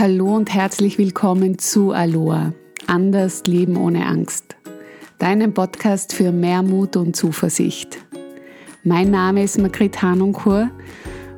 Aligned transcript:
Hallo 0.00 0.34
und 0.34 0.54
herzlich 0.54 0.96
willkommen 0.96 1.58
zu 1.58 1.92
Aloha. 1.92 2.54
Anders 2.86 3.42
Leben 3.44 3.76
ohne 3.76 4.06
Angst. 4.06 4.56
Deinem 5.18 5.52
Podcast 5.52 6.14
für 6.14 6.32
mehr 6.32 6.62
Mut 6.62 6.96
und 6.96 7.14
Zuversicht. 7.14 7.98
Mein 8.82 9.10
Name 9.10 9.42
ist 9.42 9.58
Margrit 9.58 10.00
Hanunkur 10.00 10.70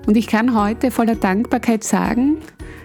und 0.07 0.17
ich 0.17 0.29
kann 0.29 0.55
heute 0.55 0.93
voller 0.93 1.17
Dankbarkeit 1.17 1.83
sagen, 1.83 2.37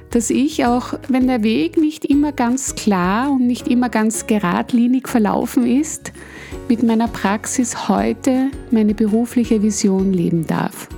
dass 0.10 0.32
ich 0.32 0.66
auch, 0.66 0.96
wenn 1.10 1.28
der 1.28 1.44
Weg 1.44 1.78
nicht 1.78 2.06
immer 2.06 2.32
ganz 2.32 2.74
klar 2.74 3.30
und 3.30 3.46
nicht 3.46 3.68
immer 3.68 3.90
ganz 3.90 4.26
geradlinig 4.26 5.08
verlaufen 5.08 5.64
ist, 5.64 6.12
mit 6.68 6.82
meiner 6.82 7.08
Praxis 7.08 7.88
heute 7.88 8.50
meine 8.72 8.96
berufliche 8.96 9.62
Vision 9.62 10.12
leben 10.12 10.48
darf. 10.48 10.90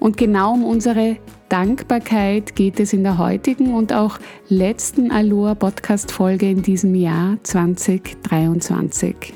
Und 0.00 0.16
genau 0.16 0.54
um 0.54 0.64
unsere 0.64 1.16
Dankbarkeit 1.48 2.54
geht 2.54 2.78
es 2.78 2.92
in 2.92 3.02
der 3.02 3.18
heutigen 3.18 3.74
und 3.74 3.92
auch 3.92 4.18
letzten 4.48 5.10
Aloha 5.10 5.54
Podcast 5.54 6.12
Folge 6.12 6.48
in 6.50 6.62
diesem 6.62 6.94
Jahr 6.94 7.38
2023. 7.42 9.34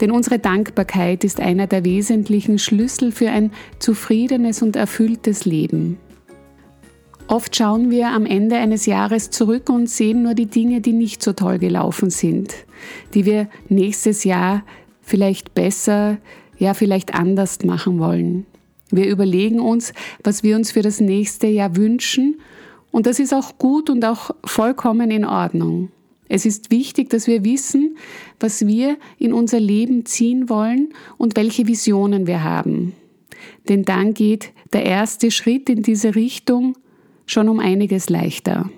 Denn 0.00 0.10
unsere 0.10 0.38
Dankbarkeit 0.38 1.24
ist 1.24 1.40
einer 1.40 1.66
der 1.66 1.84
wesentlichen 1.84 2.58
Schlüssel 2.58 3.12
für 3.12 3.30
ein 3.30 3.52
zufriedenes 3.78 4.62
und 4.62 4.76
erfülltes 4.76 5.44
Leben. 5.44 5.98
Oft 7.26 7.56
schauen 7.56 7.90
wir 7.90 8.08
am 8.08 8.26
Ende 8.26 8.56
eines 8.56 8.86
Jahres 8.86 9.30
zurück 9.30 9.70
und 9.70 9.88
sehen 9.88 10.22
nur 10.22 10.34
die 10.34 10.46
Dinge, 10.46 10.80
die 10.80 10.92
nicht 10.92 11.22
so 11.22 11.32
toll 11.32 11.58
gelaufen 11.58 12.10
sind, 12.10 12.54
die 13.14 13.24
wir 13.24 13.48
nächstes 13.68 14.24
Jahr 14.24 14.62
vielleicht 15.00 15.54
besser, 15.54 16.18
ja 16.58 16.74
vielleicht 16.74 17.14
anders 17.14 17.64
machen 17.64 17.98
wollen. 17.98 18.46
Wir 18.96 19.08
überlegen 19.08 19.60
uns, 19.60 19.92
was 20.22 20.42
wir 20.42 20.56
uns 20.56 20.72
für 20.72 20.82
das 20.82 21.00
nächste 21.00 21.46
Jahr 21.46 21.76
wünschen 21.76 22.36
und 22.94 23.06
das 23.06 23.18
ist 23.18 23.34
auch 23.34 23.58
gut 23.58 23.90
und 23.90 24.04
auch 24.04 24.30
vollkommen 24.44 25.10
in 25.10 25.24
Ordnung. 25.24 25.88
Es 26.28 26.46
ist 26.46 26.70
wichtig, 26.70 27.10
dass 27.10 27.26
wir 27.26 27.44
wissen, 27.44 27.96
was 28.38 28.68
wir 28.68 28.98
in 29.18 29.32
unser 29.32 29.58
Leben 29.58 30.06
ziehen 30.06 30.48
wollen 30.48 30.90
und 31.18 31.36
welche 31.36 31.66
Visionen 31.66 32.28
wir 32.28 32.44
haben. 32.44 32.94
Denn 33.68 33.84
dann 33.84 34.14
geht 34.14 34.52
der 34.72 34.84
erste 34.84 35.32
Schritt 35.32 35.68
in 35.68 35.82
diese 35.82 36.14
Richtung 36.14 36.76
schon 37.26 37.48
um 37.48 37.58
einiges 37.58 38.10
leichter. 38.10 38.70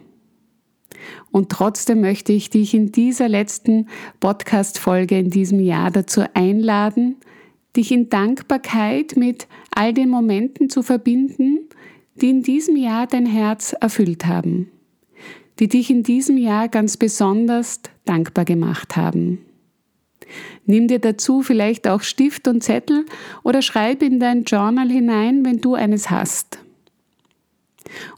Und 1.31 1.51
trotzdem 1.51 2.01
möchte 2.01 2.33
ich 2.33 2.49
dich 2.49 2.73
in 2.73 2.93
dieser 2.93 3.29
letzten 3.29 3.87
Podcast-Folge 4.21 5.19
in 5.19 5.29
diesem 5.29 5.61
Jahr 5.61 5.91
dazu 5.91 6.23
einladen, 6.33 7.17
dich 7.77 7.93
in 7.93 8.09
Dankbarkeit 8.09 9.17
mit 9.17 9.47
all 9.71 9.93
den 9.93 10.09
Momenten 10.09 10.71
zu 10.71 10.83
verbinden, 10.83 11.69
die 12.21 12.31
in 12.31 12.43
diesem 12.43 12.77
Jahr 12.77 13.07
dein 13.07 13.27
Herz 13.27 13.75
erfüllt 13.79 14.27
haben, 14.27 14.71
die 15.59 15.69
dich 15.69 15.91
in 15.91 16.03
diesem 16.03 16.39
Jahr 16.39 16.69
ganz 16.69 16.97
besonders 16.97 17.81
dankbar 18.05 18.45
gemacht 18.45 18.97
haben. 18.97 19.39
Nimm 20.65 20.89
dir 20.89 20.99
dazu 20.99 21.43
vielleicht 21.43 21.87
auch 21.87 22.03
Stift 22.03 22.49
und 22.49 22.63
Zettel 22.63 23.07
oder 23.45 23.63
schreib 23.63 24.03
in 24.03 24.19
dein 24.19 24.45
Journal 24.45 24.91
hinein, 24.91 25.45
wenn 25.45 25.61
du 25.61 25.75
eines 25.75 26.11
hast. 26.11 26.59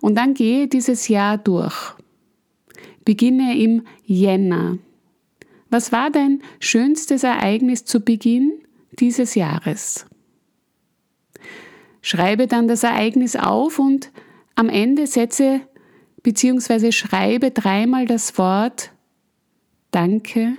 Und 0.01 0.17
dann 0.17 0.35
gehe 0.35 0.69
dieses 0.69 1.09
Jahr 1.09 1.37
durch. 1.37 1.95
Beginne 3.05 3.59
im 3.59 3.83
Jänner. 4.05 4.79
Was 5.71 5.93
war 5.93 6.11
dein 6.11 6.43
schönstes 6.61 7.25
Ereignis 7.25 7.85
zu 7.85 8.01
Beginn 8.01 8.53
dieses 9.01 9.35
Jahres. 9.35 10.07
Schreibe 12.03 12.47
dann 12.47 12.69
das 12.69 12.83
Ereignis 12.83 13.37
auf 13.37 13.79
und 13.79 14.11
am 14.55 14.69
Ende 14.69 15.07
setze 15.07 15.61
bzw. 16.23 16.93
schreibe 16.93 17.51
dreimal 17.51 18.07
das 18.07 18.39
Wort 18.39 18.93
Danke, 19.91 20.57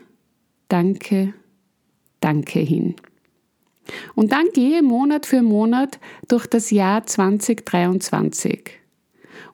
Danke, 0.67 1.33
Danke 2.19 2.59
hin. 2.59 2.95
Und 4.16 4.31
dann 4.31 4.47
gehe 4.53 4.83
Monat 4.83 5.25
für 5.25 5.41
Monat 5.41 5.99
durch 6.28 6.45
das 6.47 6.72
Jahr 6.72 7.05
2023 7.05 8.72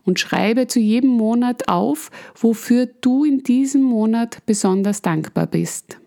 und 0.04 0.20
schreibe 0.20 0.68
zu 0.68 0.80
jedem 0.80 1.12
Monat 1.12 1.68
auf, 1.68 2.12
wofür 2.36 2.86
du 2.86 3.24
in 3.24 3.44
diesem 3.44 3.82
Monat 3.82 4.46
besonders 4.46 5.02
dankbar 5.02 5.48
bist. 5.48 5.98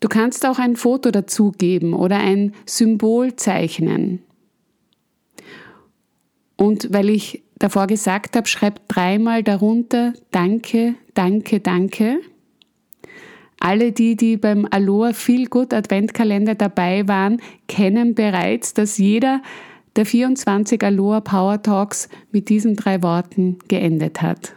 Du 0.00 0.08
kannst 0.08 0.46
auch 0.46 0.58
ein 0.58 0.76
Foto 0.76 1.10
dazugeben 1.10 1.92
oder 1.92 2.18
ein 2.18 2.54
Symbol 2.66 3.36
zeichnen. 3.36 4.22
Und 6.56 6.92
weil 6.92 7.10
ich 7.10 7.42
davor 7.58 7.86
gesagt 7.86 8.36
habe, 8.36 8.48
schreib 8.48 8.88
dreimal 8.88 9.42
darunter 9.42 10.14
Danke, 10.30 10.94
Danke, 11.14 11.60
Danke. 11.60 12.20
Alle 13.60 13.92
die, 13.92 14.16
die 14.16 14.38
beim 14.38 14.66
Aloha 14.70 15.12
Feel 15.12 15.46
Good 15.46 15.74
Adventkalender 15.74 16.54
dabei 16.54 17.06
waren, 17.06 17.42
kennen 17.68 18.14
bereits, 18.14 18.72
dass 18.72 18.96
jeder 18.96 19.42
der 19.96 20.06
24 20.06 20.82
Aloha 20.82 21.20
Power 21.20 21.60
Talks 21.60 22.08
mit 22.32 22.48
diesen 22.48 22.74
drei 22.74 23.02
Worten 23.02 23.58
geendet 23.68 24.22
hat. 24.22 24.54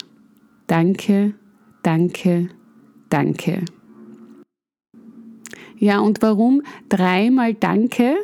Danke, 0.67 1.33
danke, 1.83 2.47
danke. 3.09 3.65
Ja, 5.83 5.99
und 5.99 6.21
warum 6.21 6.61
dreimal 6.87 7.53
Danke? 7.53 8.15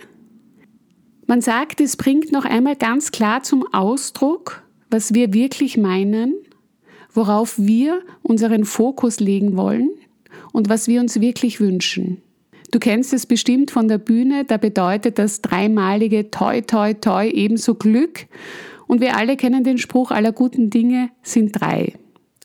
Man 1.27 1.41
sagt, 1.41 1.81
es 1.81 1.97
bringt 1.97 2.31
noch 2.31 2.45
einmal 2.45 2.77
ganz 2.77 3.11
klar 3.11 3.43
zum 3.43 3.67
Ausdruck, 3.73 4.63
was 4.89 5.13
wir 5.13 5.33
wirklich 5.33 5.75
meinen, 5.75 6.35
worauf 7.11 7.59
wir 7.59 8.01
unseren 8.21 8.63
Fokus 8.63 9.19
legen 9.19 9.57
wollen 9.57 9.89
und 10.53 10.69
was 10.69 10.87
wir 10.87 11.01
uns 11.01 11.19
wirklich 11.19 11.59
wünschen. 11.59 12.21
Du 12.71 12.79
kennst 12.79 13.11
es 13.11 13.25
bestimmt 13.25 13.71
von 13.71 13.89
der 13.89 13.97
Bühne, 13.97 14.45
da 14.45 14.55
bedeutet 14.55 15.19
das 15.19 15.41
dreimalige 15.41 16.31
Toi, 16.31 16.61
Toi, 16.61 16.93
Toi 16.93 17.27
ebenso 17.27 17.75
Glück. 17.75 18.27
Und 18.87 19.01
wir 19.01 19.17
alle 19.17 19.35
kennen 19.35 19.65
den 19.65 19.79
Spruch, 19.79 20.11
aller 20.11 20.31
guten 20.31 20.69
Dinge 20.69 21.09
sind 21.23 21.59
drei. 21.59 21.95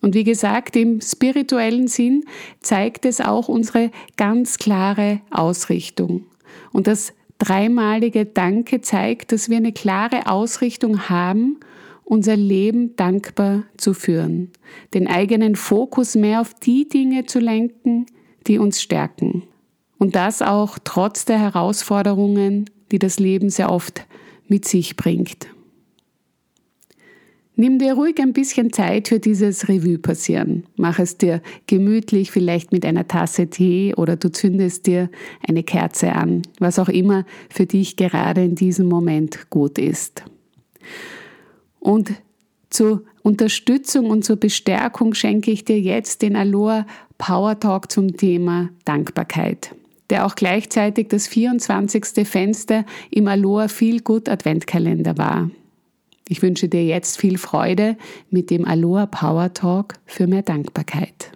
Und 0.04 0.14
wie 0.14 0.24
gesagt, 0.24 0.76
im 0.76 1.00
spirituellen 1.00 1.88
Sinn 1.88 2.26
zeigt 2.60 3.06
es 3.06 3.22
auch 3.22 3.48
unsere 3.48 3.90
ganz 4.18 4.58
klare 4.58 5.22
Ausrichtung. 5.30 6.26
Und 6.72 6.88
das 6.88 7.14
dreimalige 7.38 8.26
Danke 8.26 8.82
zeigt, 8.82 9.32
dass 9.32 9.48
wir 9.48 9.56
eine 9.56 9.72
klare 9.72 10.26
Ausrichtung 10.26 11.08
haben, 11.08 11.56
unser 12.04 12.36
Leben 12.36 12.94
dankbar 12.96 13.62
zu 13.78 13.94
führen, 13.94 14.50
den 14.92 15.08
eigenen 15.08 15.56
Fokus 15.56 16.16
mehr 16.16 16.42
auf 16.42 16.52
die 16.52 16.86
Dinge 16.86 17.24
zu 17.24 17.38
lenken, 17.38 18.04
die 18.46 18.58
uns 18.58 18.82
stärken. 18.82 19.44
Und 19.96 20.16
das 20.16 20.42
auch 20.42 20.78
trotz 20.84 21.24
der 21.24 21.38
Herausforderungen, 21.38 22.68
die 22.92 22.98
das 22.98 23.18
Leben 23.18 23.48
sehr 23.48 23.72
oft 23.72 24.06
mit 24.48 24.66
sich 24.66 24.96
bringt. 24.96 25.46
Nimm 27.56 27.78
dir 27.78 27.94
ruhig 27.94 28.18
ein 28.20 28.32
bisschen 28.32 28.72
Zeit 28.72 29.06
für 29.08 29.20
dieses 29.20 29.68
Revue 29.68 29.98
passieren. 29.98 30.64
Mach 30.76 30.98
es 30.98 31.18
dir 31.18 31.40
gemütlich, 31.68 32.32
vielleicht 32.32 32.72
mit 32.72 32.84
einer 32.84 33.06
Tasse 33.06 33.46
Tee 33.46 33.94
oder 33.94 34.16
du 34.16 34.32
zündest 34.32 34.86
dir 34.88 35.08
eine 35.46 35.62
Kerze 35.62 36.12
an, 36.14 36.42
was 36.58 36.80
auch 36.80 36.88
immer 36.88 37.24
für 37.48 37.66
dich 37.66 37.96
gerade 37.96 38.42
in 38.42 38.56
diesem 38.56 38.88
Moment 38.88 39.50
gut 39.50 39.78
ist. 39.78 40.24
Und 41.78 42.12
zur 42.70 43.04
Unterstützung 43.22 44.10
und 44.10 44.24
zur 44.24 44.36
Bestärkung 44.36 45.14
schenke 45.14 45.52
ich 45.52 45.64
dir 45.64 45.78
jetzt 45.78 46.22
den 46.22 46.34
Aloha 46.34 46.86
Power 47.18 47.60
Talk 47.60 47.92
zum 47.92 48.16
Thema 48.16 48.70
Dankbarkeit, 48.84 49.72
der 50.10 50.26
auch 50.26 50.34
gleichzeitig 50.34 51.06
das 51.08 51.28
24. 51.28 52.26
Fenster 52.26 52.84
im 53.12 53.28
Aloha 53.28 53.68
Feel 53.68 54.00
Good 54.00 54.28
Adventkalender 54.28 55.16
war. 55.16 55.50
Ich 56.26 56.40
wünsche 56.40 56.68
dir 56.68 56.82
jetzt 56.82 57.18
viel 57.18 57.36
Freude 57.36 57.96
mit 58.30 58.48
dem 58.48 58.64
Aloha 58.64 59.04
Power 59.04 59.52
Talk 59.52 59.96
für 60.06 60.26
mehr 60.26 60.40
Dankbarkeit. 60.40 61.32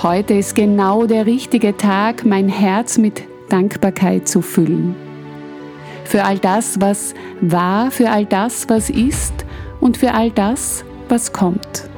Heute 0.00 0.34
ist 0.34 0.54
genau 0.54 1.06
der 1.06 1.26
richtige 1.26 1.76
Tag, 1.76 2.24
mein 2.24 2.48
Herz 2.48 2.96
mit 2.96 3.24
Dankbarkeit 3.48 4.28
zu 4.28 4.40
füllen. 4.40 4.94
Für 6.04 6.22
all 6.22 6.38
das, 6.38 6.80
was 6.80 7.14
war, 7.40 7.90
für 7.90 8.10
all 8.10 8.24
das, 8.24 8.68
was 8.68 8.88
ist 8.88 9.34
und 9.80 9.96
für 9.96 10.14
all 10.14 10.30
das, 10.30 10.84
was 11.08 11.32
kommt. 11.32 11.88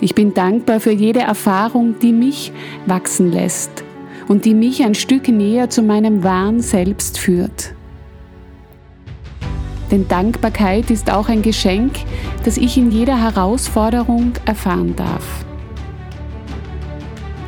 Ich 0.00 0.14
bin 0.14 0.32
dankbar 0.32 0.80
für 0.80 0.92
jede 0.92 1.20
Erfahrung, 1.20 1.98
die 1.98 2.12
mich 2.12 2.52
wachsen 2.86 3.30
lässt 3.30 3.83
und 4.28 4.44
die 4.44 4.54
mich 4.54 4.82
ein 4.82 4.94
Stück 4.94 5.28
näher 5.28 5.70
zu 5.70 5.82
meinem 5.82 6.22
wahren 6.22 6.60
Selbst 6.60 7.18
führt. 7.18 7.74
Denn 9.90 10.08
Dankbarkeit 10.08 10.90
ist 10.90 11.10
auch 11.12 11.28
ein 11.28 11.42
Geschenk, 11.42 11.92
das 12.44 12.56
ich 12.56 12.76
in 12.76 12.90
jeder 12.90 13.20
Herausforderung 13.20 14.32
erfahren 14.44 14.96
darf. 14.96 15.44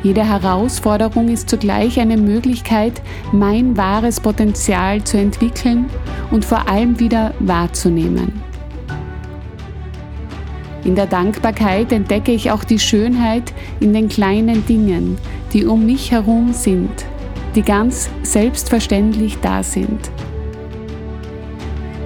Jede 0.03 0.23
Herausforderung 0.23 1.27
ist 1.27 1.49
zugleich 1.49 1.99
eine 1.99 2.17
Möglichkeit, 2.17 3.01
mein 3.31 3.75
wahres 3.75 4.19
Potenzial 4.19 5.03
zu 5.03 5.17
entwickeln 5.17 5.87
und 6.31 6.45
vor 6.45 6.69
allem 6.69 6.99
wieder 6.99 7.33
wahrzunehmen. 7.39 8.46
In 10.83 10.95
der 10.95 11.07
Dankbarkeit 11.07 11.91
entdecke 11.91 12.31
ich 12.31 12.51
auch 12.51 12.63
die 12.63 12.79
Schönheit 12.79 13.53
in 13.79 13.93
den 13.93 14.07
kleinen 14.07 14.65
Dingen, 14.65 15.17
die 15.53 15.65
um 15.65 15.85
mich 15.85 16.11
herum 16.11 16.53
sind, 16.53 17.05
die 17.55 17.61
ganz 17.61 18.09
selbstverständlich 18.23 19.37
da 19.41 19.63
sind. 19.63 20.11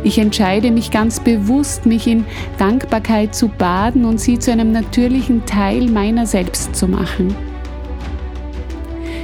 Ich 0.03 0.18
entscheide 0.18 0.71
mich 0.71 0.89
ganz 0.89 1.19
bewusst, 1.19 1.85
mich 1.85 2.07
in 2.07 2.25
Dankbarkeit 2.57 3.35
zu 3.35 3.50
baden 3.50 4.03
und 4.06 4.19
sie 4.19 4.39
zu 4.39 4.51
einem 4.51 4.71
natürlichen 4.71 5.45
Teil 5.45 5.89
meiner 5.89 6.25
selbst 6.25 6.75
zu 6.75 6.88
machen. 6.88 7.35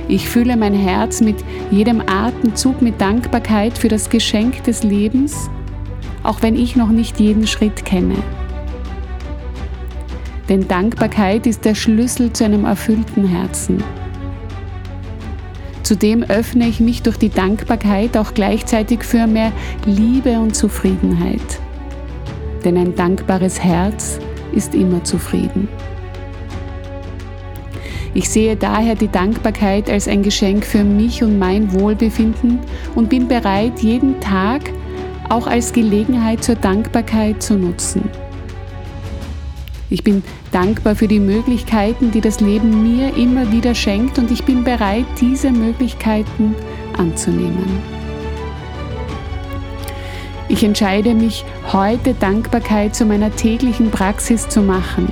Ich 0.07 0.29
fühle 0.29 0.55
mein 0.55 0.73
Herz 0.73 1.19
mit 1.19 1.37
jedem 1.71 2.01
Atemzug 2.01 2.81
mit 2.81 3.01
Dankbarkeit 3.01 3.77
für 3.77 3.89
das 3.89 4.09
Geschenk 4.09 4.63
des 4.63 4.83
Lebens, 4.83 5.49
auch 6.23 6.41
wenn 6.41 6.55
ich 6.55 6.75
noch 6.75 6.89
nicht 6.89 7.19
jeden 7.19 7.47
Schritt 7.47 7.83
kenne. 7.83 8.15
Denn 10.49 10.67
Dankbarkeit 10.67 11.45
ist 11.45 11.65
der 11.65 11.75
Schlüssel 11.75 12.31
zu 12.31 12.45
einem 12.45 12.65
erfüllten 12.65 13.27
Herzen. 13.27 13.83
Zudem 15.83 16.23
öffne 16.23 16.67
ich 16.67 16.79
mich 16.79 17.01
durch 17.01 17.17
die 17.17 17.29
Dankbarkeit 17.29 18.17
auch 18.17 18.33
gleichzeitig 18.33 19.03
für 19.03 19.27
mehr 19.27 19.51
Liebe 19.85 20.39
und 20.39 20.55
Zufriedenheit. 20.55 21.59
Denn 22.65 22.77
ein 22.77 22.95
dankbares 22.95 23.63
Herz 23.63 24.19
ist 24.53 24.75
immer 24.75 25.03
zufrieden. 25.03 25.69
Ich 28.13 28.29
sehe 28.29 28.55
daher 28.55 28.95
die 28.95 29.09
Dankbarkeit 29.09 29.89
als 29.89 30.07
ein 30.07 30.23
Geschenk 30.23 30.65
für 30.65 30.83
mich 30.83 31.23
und 31.23 31.37
mein 31.37 31.71
Wohlbefinden 31.71 32.59
und 32.95 33.09
bin 33.09 33.27
bereit, 33.27 33.79
jeden 33.79 34.19
Tag 34.19 34.61
auch 35.29 35.45
als 35.45 35.71
Gelegenheit 35.71 36.43
zur 36.43 36.55
Dankbarkeit 36.55 37.43
zu 37.43 37.55
nutzen. 37.55 38.09
Ich 39.89 40.03
bin 40.03 40.21
dankbar 40.51 40.95
für 40.95 41.07
die 41.07 41.19
Möglichkeiten, 41.19 42.11
die 42.11 42.19
das 42.19 42.41
Leben 42.41 42.83
mir 42.83 43.15
immer 43.15 43.51
wieder 43.51 43.73
schenkt 43.73 44.19
und 44.19 44.29
ich 44.31 44.43
bin 44.43 44.63
bereit, 44.63 45.05
diese 45.21 45.51
Möglichkeiten 45.51 46.55
anzunehmen. 46.97 47.79
Ich 50.49 50.63
entscheide 50.63 51.13
mich 51.13 51.45
heute 51.71 52.13
Dankbarkeit 52.13 52.95
zu 52.95 53.05
meiner 53.05 53.33
täglichen 53.35 53.91
Praxis 53.91 54.47
zu 54.47 54.61
machen. 54.61 55.09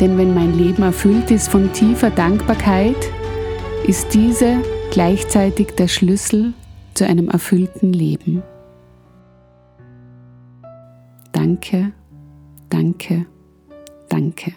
Denn 0.00 0.18
wenn 0.18 0.34
mein 0.34 0.56
Leben 0.58 0.82
erfüllt 0.82 1.30
ist 1.30 1.48
von 1.48 1.72
tiefer 1.72 2.10
Dankbarkeit, 2.10 2.96
ist 3.86 4.14
diese 4.14 4.58
gleichzeitig 4.90 5.74
der 5.76 5.88
Schlüssel 5.88 6.54
zu 6.94 7.06
einem 7.06 7.28
erfüllten 7.28 7.92
Leben. 7.92 8.42
Danke, 11.62 11.92
danke, 12.70 13.26
danke. 14.08 14.52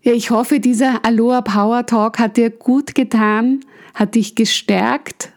Ja, 0.00 0.12
ich 0.12 0.30
hoffe, 0.30 0.58
dieser 0.58 1.04
Aloha 1.04 1.42
Power 1.42 1.84
Talk 1.84 2.18
hat 2.18 2.38
dir 2.38 2.48
gut 2.48 2.94
getan, 2.94 3.60
hat 3.92 4.14
dich 4.14 4.36
gestärkt 4.36 5.34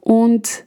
und 0.00 0.64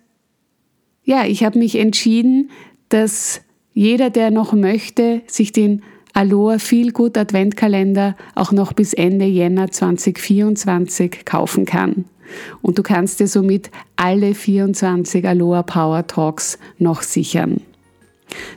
ja, 1.04 1.26
ich 1.26 1.44
habe 1.44 1.60
mich 1.60 1.76
entschieden, 1.76 2.52
dass 2.88 3.42
jeder, 3.74 4.10
der 4.10 4.32
noch 4.32 4.54
möchte, 4.54 5.22
sich 5.28 5.52
den 5.52 5.84
Aloha 6.14 6.60
Feel 6.60 6.94
Good 6.94 7.18
Adventkalender 7.18 8.16
auch 8.36 8.54
noch 8.54 8.72
bis 8.72 8.94
Ende 8.94 9.26
Jänner 9.26 9.70
2024 9.70 11.26
kaufen 11.26 11.66
kann. 11.66 12.06
Und 12.62 12.78
du 12.78 12.84
kannst 12.84 13.20
dir 13.20 13.28
somit 13.28 13.70
alle 13.96 14.34
24 14.34 15.28
Aloha 15.28 15.64
Power 15.64 16.08
Talks 16.08 16.58
noch 16.78 17.02
sichern. 17.02 17.62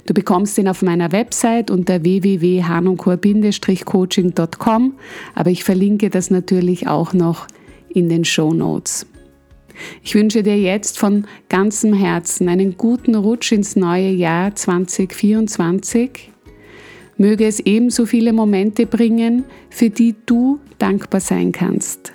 Du 0.07 0.15
bekommst 0.15 0.57
ihn 0.59 0.69
auf 0.69 0.83
meiner 0.83 1.13
Website 1.13 1.71
unter 1.71 2.03
www.hanunkor-coaching.com, 2.03 4.95
aber 5.35 5.51
ich 5.51 5.65
verlinke 5.65 6.11
das 6.11 6.31
natürlich 6.31 6.89
auch 6.89 7.13
noch 7.13 7.47
in 7.89 8.09
den 8.09 8.25
Show 8.25 8.53
Notes. 8.53 9.07
Ich 10.03 10.15
wünsche 10.15 10.43
dir 10.43 10.59
jetzt 10.59 10.99
von 10.99 11.27
ganzem 11.49 11.95
Herzen 11.95 12.49
einen 12.49 12.77
guten 12.77 13.15
Rutsch 13.15 13.53
ins 13.53 13.77
neue 13.77 14.11
Jahr 14.11 14.55
2024. 14.55 16.31
Möge 17.17 17.47
es 17.47 17.61
ebenso 17.61 18.07
viele 18.07 18.33
Momente 18.33 18.87
bringen, 18.87 19.45
für 19.69 19.91
die 19.91 20.17
du 20.27 20.59
dankbar 20.79 21.21
sein 21.21 21.53
kannst. 21.53 22.13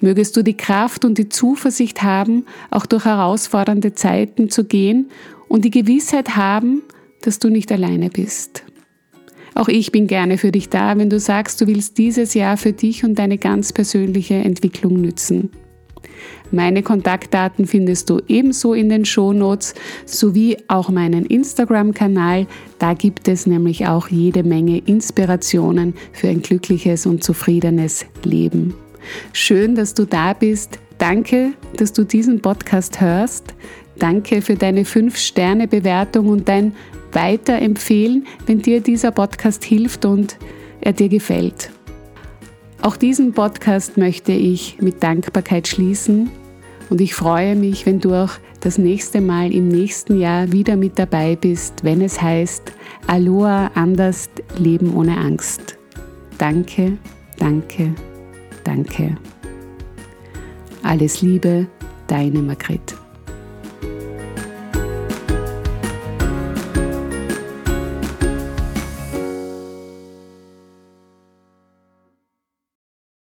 Mögest 0.00 0.36
du 0.36 0.42
die 0.42 0.56
Kraft 0.56 1.04
und 1.04 1.18
die 1.18 1.28
Zuversicht 1.28 2.02
haben, 2.02 2.46
auch 2.70 2.86
durch 2.86 3.04
herausfordernde 3.04 3.94
Zeiten 3.94 4.50
zu 4.50 4.64
gehen 4.64 5.10
und 5.48 5.64
die 5.64 5.70
Gewissheit 5.70 6.36
haben, 6.36 6.82
dass 7.22 7.38
du 7.38 7.48
nicht 7.48 7.70
alleine 7.70 8.10
bist. 8.10 8.64
Auch 9.54 9.68
ich 9.68 9.92
bin 9.92 10.06
gerne 10.06 10.38
für 10.38 10.50
dich 10.50 10.68
da, 10.70 10.96
wenn 10.96 11.10
du 11.10 11.20
sagst, 11.20 11.60
du 11.60 11.66
willst 11.66 11.98
dieses 11.98 12.34
Jahr 12.34 12.56
für 12.56 12.72
dich 12.72 13.04
und 13.04 13.18
deine 13.18 13.38
ganz 13.38 13.72
persönliche 13.72 14.34
Entwicklung 14.34 15.00
nützen. 15.00 15.50
Meine 16.50 16.82
Kontaktdaten 16.82 17.66
findest 17.66 18.10
du 18.10 18.20
ebenso 18.28 18.74
in 18.74 18.88
den 18.88 19.04
Shownotes 19.04 19.74
sowie 20.04 20.58
auch 20.68 20.90
meinen 20.90 21.24
Instagram-Kanal. 21.24 22.46
Da 22.78 22.92
gibt 22.94 23.26
es 23.28 23.46
nämlich 23.46 23.86
auch 23.86 24.08
jede 24.08 24.42
Menge 24.42 24.78
Inspirationen 24.78 25.94
für 26.12 26.28
ein 26.28 26.42
glückliches 26.42 27.06
und 27.06 27.24
zufriedenes 27.24 28.04
Leben. 28.24 28.74
Schön, 29.32 29.74
dass 29.74 29.94
du 29.94 30.06
da 30.06 30.32
bist. 30.32 30.78
Danke, 30.98 31.52
dass 31.76 31.92
du 31.92 32.04
diesen 32.04 32.40
Podcast 32.40 33.00
hörst. 33.00 33.54
Danke 33.98 34.42
für 34.42 34.54
deine 34.54 34.84
5-Sterne-Bewertung 34.84 36.28
und 36.28 36.48
dein 36.48 36.74
Weiterempfehlen, 37.12 38.26
wenn 38.46 38.62
dir 38.62 38.80
dieser 38.80 39.10
Podcast 39.10 39.64
hilft 39.64 40.04
und 40.04 40.38
er 40.80 40.92
dir 40.92 41.08
gefällt. 41.08 41.70
Auch 42.80 42.96
diesen 42.96 43.32
Podcast 43.32 43.96
möchte 43.96 44.32
ich 44.32 44.78
mit 44.80 45.02
Dankbarkeit 45.02 45.68
schließen 45.68 46.30
und 46.90 47.00
ich 47.00 47.14
freue 47.14 47.54
mich, 47.54 47.86
wenn 47.86 48.00
du 48.00 48.12
auch 48.14 48.32
das 48.60 48.78
nächste 48.78 49.20
Mal 49.20 49.52
im 49.52 49.68
nächsten 49.68 50.18
Jahr 50.18 50.52
wieder 50.52 50.76
mit 50.76 50.98
dabei 50.98 51.36
bist, 51.36 51.84
wenn 51.84 52.00
es 52.00 52.20
heißt 52.20 52.72
Aloha 53.06 53.70
anders 53.74 54.30
Leben 54.56 54.94
ohne 54.94 55.16
Angst. 55.16 55.78
Danke, 56.38 56.98
danke, 57.38 57.94
danke. 58.64 59.16
Alles 60.82 61.22
Liebe, 61.22 61.66
deine 62.06 62.40
Margret. 62.40 63.01